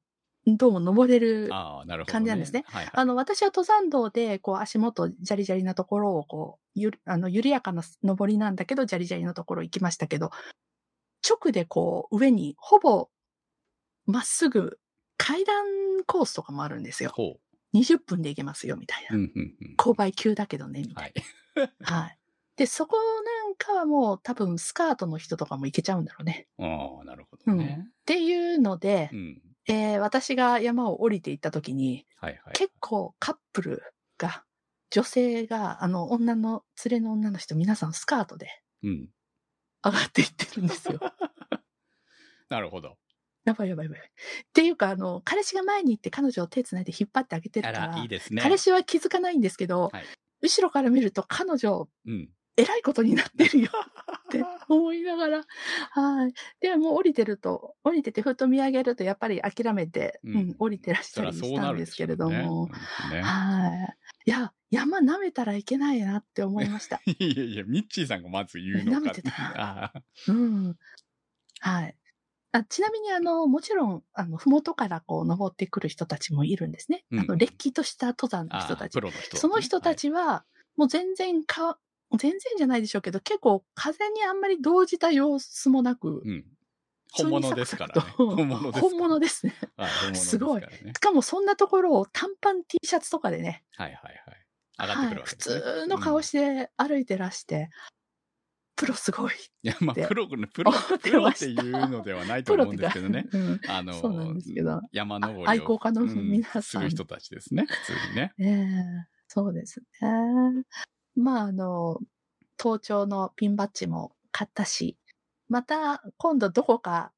[0.46, 1.48] どうも登れる。
[2.07, 2.92] 感じなんですねはいはい。
[2.94, 10.30] あの、私は登山道で、こう、足元、ジャリジャリなところを、こう、ゆる、あの、緩やかな登りなんだけど、ジャリジャリなところ行きましたけど、
[11.28, 13.09] 直でこう、上に、ほぼ、
[14.07, 14.78] まっすぐ、
[15.16, 15.64] 階段
[16.07, 17.12] コースとかもあるんですよ。
[17.14, 17.40] ほ
[17.74, 19.16] 20分で行けますよ、みたいな。
[19.16, 19.18] う。
[19.18, 19.74] うんうんうん。
[19.76, 21.12] 勾配急だけどね、みたい
[21.56, 21.72] はい。
[21.80, 21.87] な。
[22.00, 22.18] はい。
[22.56, 26.46] で、そこなんかはもう多分スカートの人とかも行けちゃうんだろうね。
[26.58, 27.84] ああ、なるほどね。
[27.88, 29.42] っていうので、うん。
[29.66, 32.52] えー私が山を降りていった時に、はいはい。
[32.54, 33.82] 結構カップル
[34.18, 34.44] が、
[34.90, 38.48] 女性が、あの、女の、連れの女の人、皆さんスカートで
[38.82, 39.08] うん。
[39.84, 41.00] 上がっていってるんですよ。
[42.50, 42.98] なるほど。
[43.44, 44.00] やばいやばいやばい。
[44.00, 44.02] っ
[44.52, 48.40] ていうか、あの、彼氏が前に行って彼女を手つないで引っ張ってあげてるあから、ら、いいですね。
[48.42, 50.04] 彼氏は気づかないんですけど、はい
[50.42, 52.28] 後ろから見ると彼女、うん。
[52.57, 53.70] えらいことになってるよ
[54.26, 55.42] って思いながら、
[55.90, 56.35] はい。
[56.61, 62.42] で、もう降りてると、降りててふっと見上げると、やっぱり諦めて、ううんん、降りてらっしゃそうゃりしたなんるですけれどね。
[62.42, 62.68] も、
[63.11, 64.30] ねはい。
[64.30, 67.00] いや、山舐めたらいけないなって思いました。
[67.07, 69.92] いやいや、ミッチーさんがまず言うのか舐めてた
[70.28, 70.76] うん。
[71.61, 71.96] はい。
[72.54, 77.04] あちなみに、あの、もちろん、あの、ふもとからこう、登ってくる人たちもいるんですね。
[77.10, 80.44] うんあの、れっきとした登山の人たちの人、その人た、ちは、
[80.76, 81.80] もう全然か、
[82.16, 86.44] 全然じゃないでしょうけど、結構風にあんまり動じた様子もなくはい、うん。
[87.12, 88.02] 本物ですからね。
[88.16, 88.90] 本物ですから。
[88.90, 89.54] 本物ですね。
[90.14, 90.68] すすごいし
[91.00, 94.46] かもそんなところを短パン T シャツとかでね、はいはいはい。
[94.78, 97.70] 上がってくるわけ普ですね、通の顔して歩いてらして、
[98.76, 99.32] プロすごい。
[99.62, 103.26] いや、まあ、プロ、プロ、思ってプロっていうのではないと思うんですけどね。
[103.32, 104.80] うんあの、そうなんですけど。
[104.92, 108.32] 山登りを愛好家のうん皆さんする人たちですね、普通にね。
[108.38, 110.64] ね えそうですね。
[111.14, 112.00] まあ、あの、
[112.56, 114.98] 盗聴のピンバッジも買ったし、
[115.48, 117.12] また今度どこか、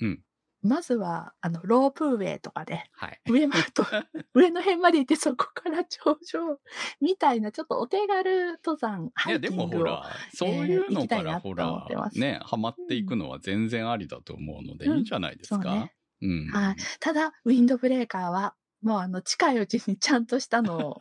[0.00, 0.22] うん
[0.62, 3.20] まずは、あの、ロープウェイとかで、はい。
[3.28, 3.84] 上まと、
[4.34, 6.60] 上の辺まで行ってそこから頂上
[7.00, 9.80] みたいな、ちょっとお手軽登山、ハいや、イキでもングを。
[9.80, 15.90] ほら、そういうのから、ほら、ね、ハマっていくのは全然ありだと思うので、うんいいんじゃないですか？
[15.90, 15.92] そ
[16.22, 16.58] うん。
[16.58, 16.76] はい。
[17.00, 21.00] ただ、ウィンドブレーカーは、もうあの、近いうちにちゃんとしたのを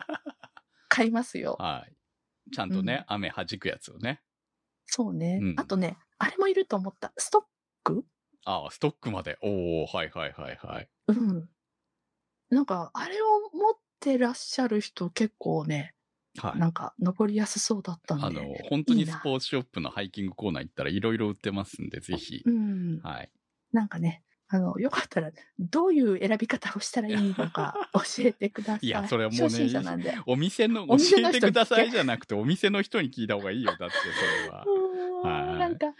[0.89, 1.63] 買いますよ。
[1.63, 1.97] はい。
[2.53, 4.21] ちゃんとね、雨弾くやつをね。
[4.85, 5.41] そうね。
[5.41, 7.13] うんあとね、あれもいると思った。
[7.17, 7.43] ストッ
[7.83, 8.05] ク？
[8.47, 9.37] ああ、ストックまで。
[9.41, 10.89] おおはいはいはいはい。
[11.07, 11.49] うん。
[12.49, 15.93] なんか、あれを持ってらっしゃる人結構ね、
[16.37, 16.59] はい。
[16.59, 18.25] なんか、登りやすそうだったんで。
[18.25, 22.41] あの、本当にスポーツショップのハイキングコーナー行ったらいろいろ売ってますんで、ぜひ。
[22.45, 23.01] うん。
[23.03, 23.29] はい。
[23.73, 28.87] なんかね、あの、よかったら、どういう選び方をしたらいいのか 教えてください。
[28.87, 30.13] いやそれはもうね初心者なんで。
[30.25, 34.63] お店の、お教えてくださいじゃなくて、お店の人に聞いた方がいいよ、だって、それは。
[35.27, 35.93] はいんなんか、うん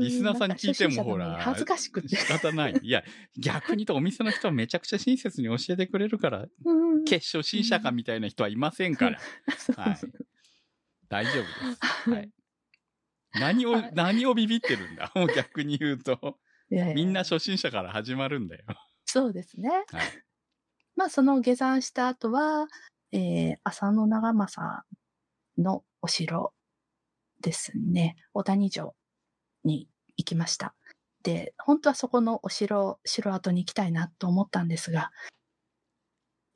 [0.00, 2.08] リスナーさんに聞いてもほら恥ずかしくて。
[2.08, 2.80] 仕方ない。
[2.82, 3.04] いや、
[3.38, 9.20] 逆にとお店の人はめちゃくちゃ親切に教えてくれるから、うん決初心者かみたいな人はいませんから。
[9.76, 9.98] はい。
[11.08, 11.48] 大丈夫で
[12.04, 12.10] す。
[12.10, 12.30] はい。
[13.34, 15.12] 何を、はい何をビビってるんだ？
[15.14, 16.38] もう逆に言うと、
[16.70, 18.64] いやいやみんな初心者から始まるんだよ。
[19.04, 19.70] そうですね。
[19.70, 19.84] はい。
[20.96, 22.66] まあ、その下山した後は、
[23.12, 24.84] えー、浅野長政
[25.56, 26.52] のお城
[27.40, 28.16] ですね。
[28.32, 28.96] 小谷城
[29.64, 30.74] に行きました。
[31.22, 35.10] で、本当はそこのお城、城跡に行きたいなと思ったんですが、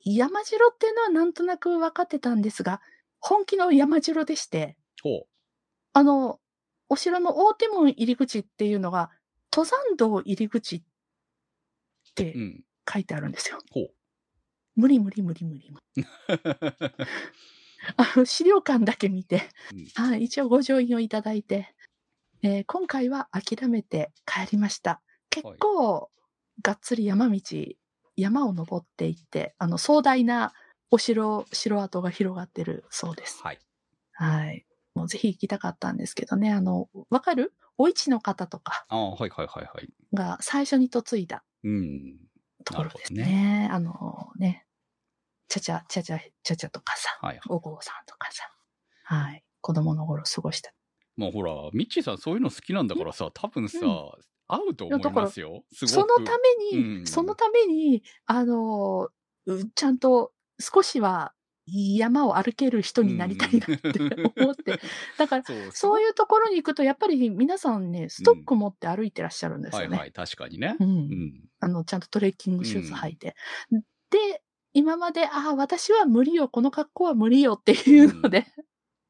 [0.05, 2.81] 山城っていうのはなんとなく分かってたんですが、
[3.19, 5.25] 本気の山城でして、ほ
[5.93, 6.39] あの、
[6.89, 9.11] お城の大手門入り口っていうのが、
[9.51, 10.81] 登山道入り口っ
[12.15, 12.35] て。
[12.91, 13.59] 書いてあるんですよ。
[13.71, 13.93] ほう。
[14.75, 16.05] 無理無理無理無理無理。
[17.97, 21.75] あの、資料館だけ見て、うんはい、一応ご乗員をいただいて、
[22.43, 25.01] えー今回は諦めて帰りました。
[25.29, 26.11] 結構、
[26.61, 27.39] がっつり山道、
[28.15, 30.53] 山を登っていって、あの、壮大な
[30.91, 33.41] お城、城跡が広がってるそうです。
[33.41, 33.59] はい。
[34.13, 34.65] はい。
[34.93, 37.53] もうぜひ行きたかったんですけどね、あの、わかる？
[37.77, 39.89] お市の方とかああ、はいはいはいはい。
[40.13, 42.17] が最初に嫁いだうん。
[42.63, 43.67] ところですなね。
[43.69, 44.67] るあのね、
[45.47, 47.39] ちゃちゃ、ちゃちゃ、ちゃちゃとかさ、はい。
[47.49, 48.43] お坊さんとかさ、
[49.05, 49.43] はい。
[49.61, 50.71] 子供の頃過ごした。
[51.15, 54.11] もうほら、ミッチーさんそういうの好きなんだからさ、多分さ、うん
[54.47, 55.63] 合うと思いますよ。
[55.71, 55.87] す。
[55.87, 56.37] そのた
[56.71, 59.09] めに、うんそのために、あの、
[59.45, 61.33] うちゃんと少しは
[61.65, 63.89] 山を歩ける人になりたいなって
[64.37, 64.79] 思って。
[65.17, 69.87] だから、 そうそういうところに行くと、やっぱり皆さんね、ストック持って歩いてらっしゃるんですよね。
[69.89, 70.75] はいはい、確かにね。
[70.79, 70.83] う。
[70.83, 71.49] うんん。
[71.59, 73.35] あの、ちゃんとトレッキングシューズ履いて。
[74.09, 78.45] で、今まで、ああ、私は無理よ、この格好は無理よっていうので、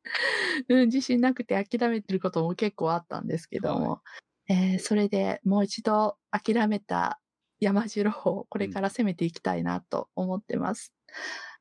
[0.69, 4.01] うん、自信なくて諦めてることも結構あったんですけども、
[4.47, 7.19] えーそれでもう一度諦めた
[7.59, 10.93] 山城をこれから攻めていきたいなと思ってます。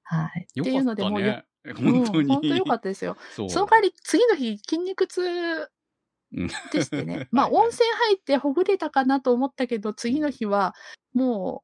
[0.03, 0.47] はい。
[0.55, 1.45] よっていうのでもう。
[1.75, 2.23] 本当に。
[2.23, 3.17] うん本当よかったですよ。
[3.37, 7.29] その代わり次の日筋肉痛うんでしてね。
[7.31, 10.75] まあ はいはい温泉入ってほぐれたかなと思ったけど、次の日は
[11.13, 11.63] も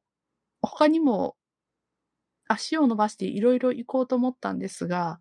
[0.63, 1.35] う他にも
[2.47, 5.19] 足を伸ばしていろいろ行こうと思ったんですが、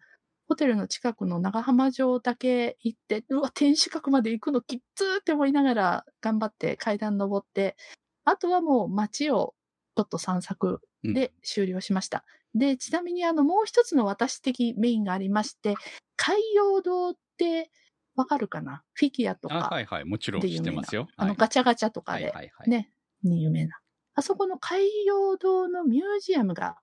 [0.49, 7.77] ホテルの近くの長浜城だけ行って、うわ、天守閣まで行くのきっつーって思いながら頑張って階段登って、
[8.25, 9.55] あとはもう街を
[9.97, 12.25] ちょっと散策で終了しました。
[12.55, 15.75] で、ちなみにあのもう一つの私的メインがありまして、
[16.17, 17.71] 海洋堂って
[18.17, 18.83] わかるかな？
[18.95, 20.05] フィギュアとあ、かはいはい。
[20.05, 21.09] もちろん知で有名な、ってますよ。
[21.17, 22.71] あのはいガチャガチャとかはいではいはい。
[22.71, 22.91] ね、
[23.23, 23.79] に有名な。
[24.15, 26.79] あそこの海洋堂のミュージアムが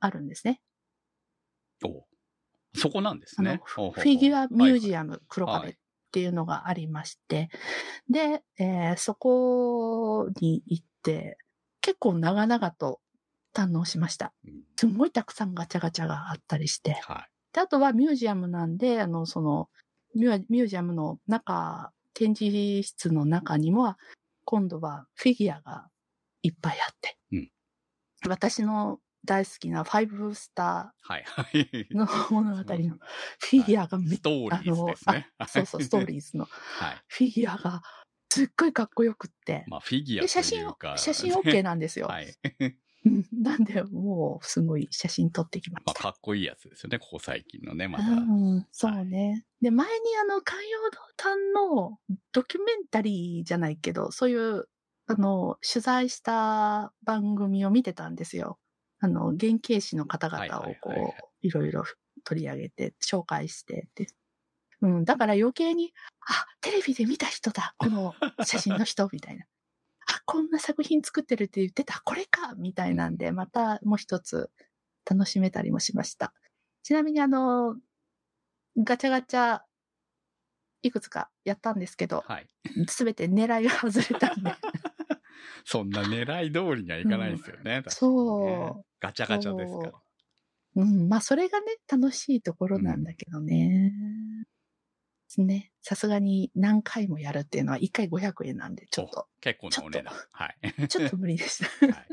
[0.00, 0.62] あるんですね。
[1.84, 2.04] お
[2.74, 3.60] そこなんですね。
[3.64, 5.76] フィギュアミュージアアム黒はい壁っ
[6.12, 7.50] ていうのがありまして、
[8.08, 11.38] で、えーそこに行って、
[11.80, 13.00] 結構長々と
[13.54, 14.32] 堪能しました。
[14.76, 16.94] すごいたくさんガチャガチャがあったりして。
[17.02, 19.68] はで、あとはミュージアムなんで、あの、その、
[20.14, 23.94] ミューミュージアムの中、展示室の中にも、
[24.44, 25.88] 今度はフィギュアが
[26.42, 27.16] いっぱいあって。
[27.32, 27.50] うん
[28.28, 31.02] 私の大好きなファイブスタい。
[31.02, 31.24] はい。
[31.26, 31.86] はい。
[31.90, 32.98] ーの物語の
[33.38, 35.28] フィギュアがめっストーリーズですね。
[35.38, 36.96] あのあそうそう、ストーリーズのはい。
[37.08, 37.82] フィギュアが
[38.32, 39.64] すっごいかっこよくって。
[39.66, 40.64] まあ、フィギュアで、写真
[40.96, 42.06] 写真 OK なんですよ。
[42.06, 42.32] はい。
[43.04, 46.02] う んなんで、もう、すごい写真撮ってきままあ、した。
[46.04, 48.04] かっこいいやつですよね、ここ最近のね、また。
[48.04, 48.14] う
[48.58, 49.46] ん、そうね。
[49.60, 51.98] で、前にあの、海洋堂さんの
[52.32, 54.68] ドキュメンタリーじゃないけど、そういう、
[55.06, 58.58] あの、取材した番組を見てたんですよ。
[59.00, 61.84] あの、原型師の方々をこ、はいういろいろ
[62.24, 64.08] 取り上げて、紹介してって。
[64.82, 69.46] うん、だから余計に、あ、テレビで見た人だ、 この写真の人、みたいな。
[70.06, 74.50] あ、こんな作品作ってるって言ってた、これかみたいなんで、またもう一つ
[75.08, 76.34] 楽しめたりもしました。
[76.82, 77.76] ちなみにあの、
[78.76, 79.62] ガチャガチャ、
[80.82, 82.46] いくつかやったんですけど、はい。
[82.88, 84.54] すべて狙いが外れたんで。
[85.64, 87.62] そんな狙い通りにはいかないですよね。
[87.62, 88.84] 確かにねそう。
[89.00, 89.92] ガチャガチャですから。
[90.76, 93.92] うん、まあそれがね、楽しいところなんだけどね。
[95.38, 95.70] ね。
[95.82, 100.14] さすがに何回もやるっていうのは1回500円なんで、ちょっと、結構なお値段。
[100.32, 100.58] はい。
[100.88, 101.86] ちょっと無理でした。
[101.86, 102.06] はい。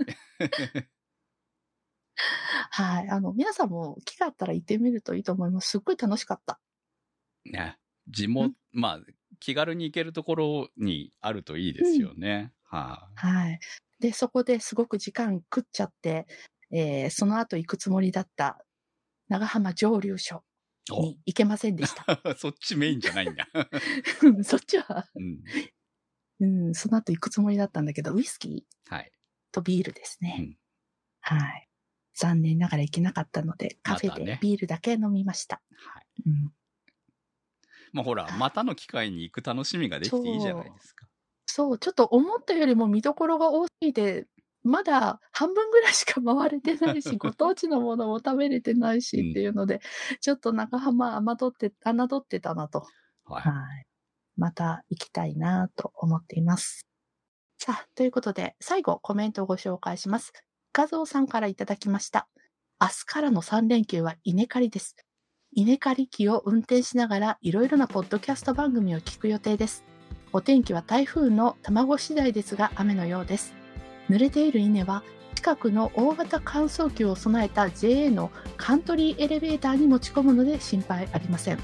[2.72, 3.10] はい。
[3.10, 5.70] あの、皆さんも機会あったら行ってみるといいと思います。
[5.70, 6.60] すっごい楽しかった。
[7.46, 7.78] ね。
[8.08, 9.02] 地う元ん、まあ、
[9.40, 12.54] 気軽に行けるところにあるといいですよね。
[12.68, 13.60] ははい。
[14.00, 16.28] で、そこですごく時間食っちゃって、
[16.72, 18.60] えーその後行くつもりだった
[19.30, 20.44] 長浜蒸留所
[20.90, 22.06] に行けませんでした。
[22.38, 23.48] そっちメインじゃないんだ。
[24.44, 25.40] そっちは、うん。
[26.40, 29.12] うん、その後行くつもりだったんだけど、ウイスキーはい。
[29.52, 30.36] とビールですね。
[30.40, 30.58] うん
[31.22, 31.68] はい。
[32.14, 35.62] 残念ながら行けなかったので、カフェでビールだけ飲みました。
[35.76, 36.06] はい。
[36.26, 36.54] うん、
[37.92, 41.08] まあほら、またの機会に行く楽しみができていいじゃないですか。
[41.58, 44.28] そう、ちょっと思ったよりも見どころが多すぎて、
[44.62, 49.82] まだ半分ぐらいしか回れてないし、ご当地のものも食べれてないしうんっていうので、
[50.22, 52.86] ちょっと長浜侮って、侮ってたなと。
[53.26, 53.42] はい。
[53.42, 53.88] はい。
[54.36, 56.86] また行きたいなと思っています。
[57.58, 60.34] さあ、ということで、最後コメントをご紹介します。
[60.74, 62.28] 画像さんからいただきました。
[62.80, 64.96] 明日からの3連休は稲刈りです。
[65.54, 69.97] 稲刈り機を運転しながらいろいろなポッドキャスト番組を聞く予定です。
[70.34, 73.54] お天気は台風の卵次第ですが雨のようです。
[74.10, 75.04] 濡れている稲は
[75.36, 81.60] 近くの大型乾燥機を備えた JA のカントリーエレベーターに持ち込むので心配ありません。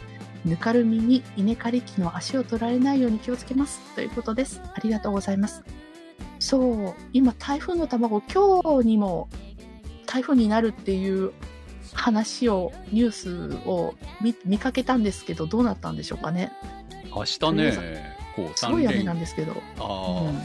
[0.46, 3.80] ぬかるみに稲刈り機の足を取られないように気をつけます。
[3.96, 4.62] ということです。
[4.74, 5.64] ありがとうございます。
[6.40, 9.30] そう、今台風の卵、今日にも
[10.06, 11.32] 台風になるっていう
[11.94, 16.52] 話を、ニュースを見見かけたんですけど、どうなったんでしょうかね。
[17.16, 19.54] 明日ね、こう、3すごい雨連なんですけど。
[19.80, 20.42] あうあ、ん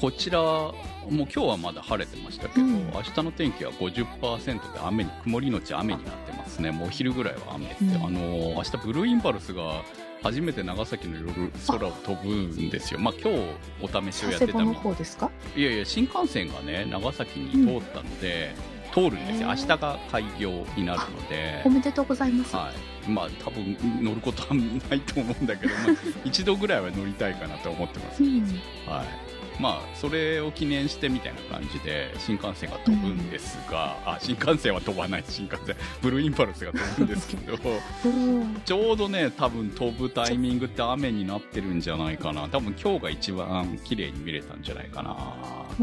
[0.00, 0.74] こちら、もう
[1.12, 6.70] 今日はまだ晴れてましたけど、うん明日の天気は50%で雨に、曇りのち雨になってますね。
[6.70, 7.84] もうお昼ぐらいは雨って。
[7.84, 8.20] うんあの、
[8.56, 9.82] 明日ブルーインパルスが
[10.22, 13.00] 初めて長崎の夜空を飛ぶんですよ。
[13.00, 13.38] まあ今日
[13.82, 15.30] お試しをやってたみ方ですか？
[15.56, 18.54] いやいや、新幹線がね、長崎に通ったので、
[18.92, 19.48] 通るんですよ。
[19.48, 21.70] 明日が開業になるのでお。
[21.70, 22.54] めでとうございます。
[22.54, 22.70] は
[23.06, 23.10] い。
[23.10, 25.86] まあ、多分乗ることはないと思うんだけど、まあ、
[26.24, 28.26] 一度ぐらいは乗りたいかなと思ってますう。
[28.26, 28.40] ん。
[28.86, 29.31] はい。
[29.60, 35.76] まあ、それを記念してみたいな感じで、新幹線が飛ぶんですが、あ、新幹線は飛ばない、新幹線。
[36.00, 37.58] ブルーインパルスが飛ぶんですけど、
[38.04, 42.48] うんちょうどね、多分飛ぶタイミングって雨になってるんじゃないかな。
[42.48, 45.16] 多分今日が一番綺麗に見れたんじゃないかな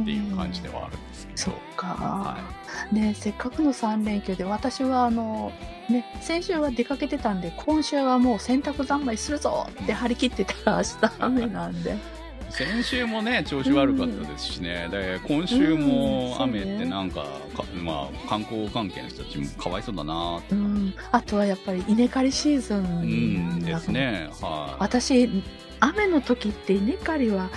[0.01, 1.37] っていう感じではあるんですけど。
[1.37, 1.87] そっか。
[1.87, 2.37] は
[2.91, 5.51] ねせっかくの3連休で私はあの、
[5.89, 12.18] ね、先週は出かけてたんで今週はもう洗濯三昧するぞって張り切ってたら明日雨なんでい。
[12.49, 14.87] 先週もね、調子悪かったですしね。
[14.89, 17.23] で、今週も雨ってなんか、
[17.55, 24.29] かまあ、観光関係の人たちもかわいそうだなってうん、あとはやっぱり稲刈りシーズうんンですね。
[24.41, 24.75] はい。
[24.79, 25.29] 私
[25.79, 27.49] 雨の時って稲刈りは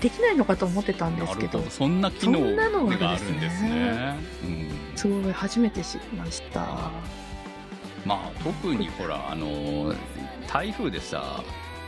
[0.00, 1.62] できないのかと思ってたんですけど。
[1.68, 4.16] そんな機能ががああるんですすねね。
[4.44, 4.96] うん。
[4.96, 6.90] すごい初めて知りました
[8.04, 9.94] まあ、特にほら、あの、
[10.48, 11.44] 台風でさ、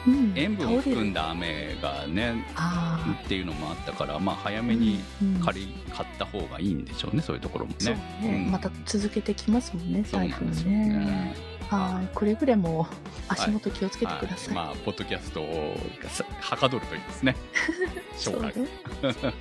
[0.06, 0.32] うん。
[0.36, 5.40] 塩分を含んだ雨がねあっていうのもあったからまあ早あめにうんうん。
[5.42, 7.94] 借り買った方がいいんでしょうねそういうところもね。
[8.20, 8.50] ね、うん。
[8.50, 10.88] また続けてきますもんねそうな台風んですよね。
[10.88, 11.54] ね。
[11.68, 12.86] はいくれぐれも
[13.28, 15.76] 足元気をつけてください、はい、まあポッドキャストを
[16.08, 17.36] さはかどるといいですね。
[18.16, 18.68] そう紹介ね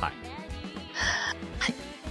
[0.00, 0.12] はい。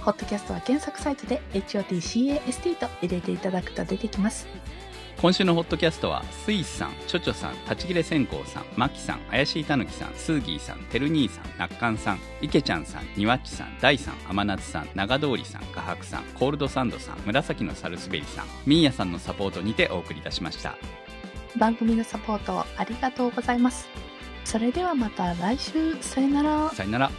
[0.06, 4.46] ホットキャストは検索サイトで HOTCAST と入れていただくと出てきます
[5.20, 20.76] 今週のホットキャストはスイスさん、チョチョさん、立ち切れ線香さん、マキさん、怪しいたぬきさん、スーギーさん、てる兄さん、なっかんさん、いけちゃんさん、にわっちさん、ダイさん、甘夏さん、長通りさん、画伯さん、コールドサンドさん、紫のサルスベリさん、ミーヤさんのサポートにてお送りいたしました。
[21.58, 23.88] 番組のサポートありがとうございます
[24.44, 27.10] それではまた来週さよならさよなら。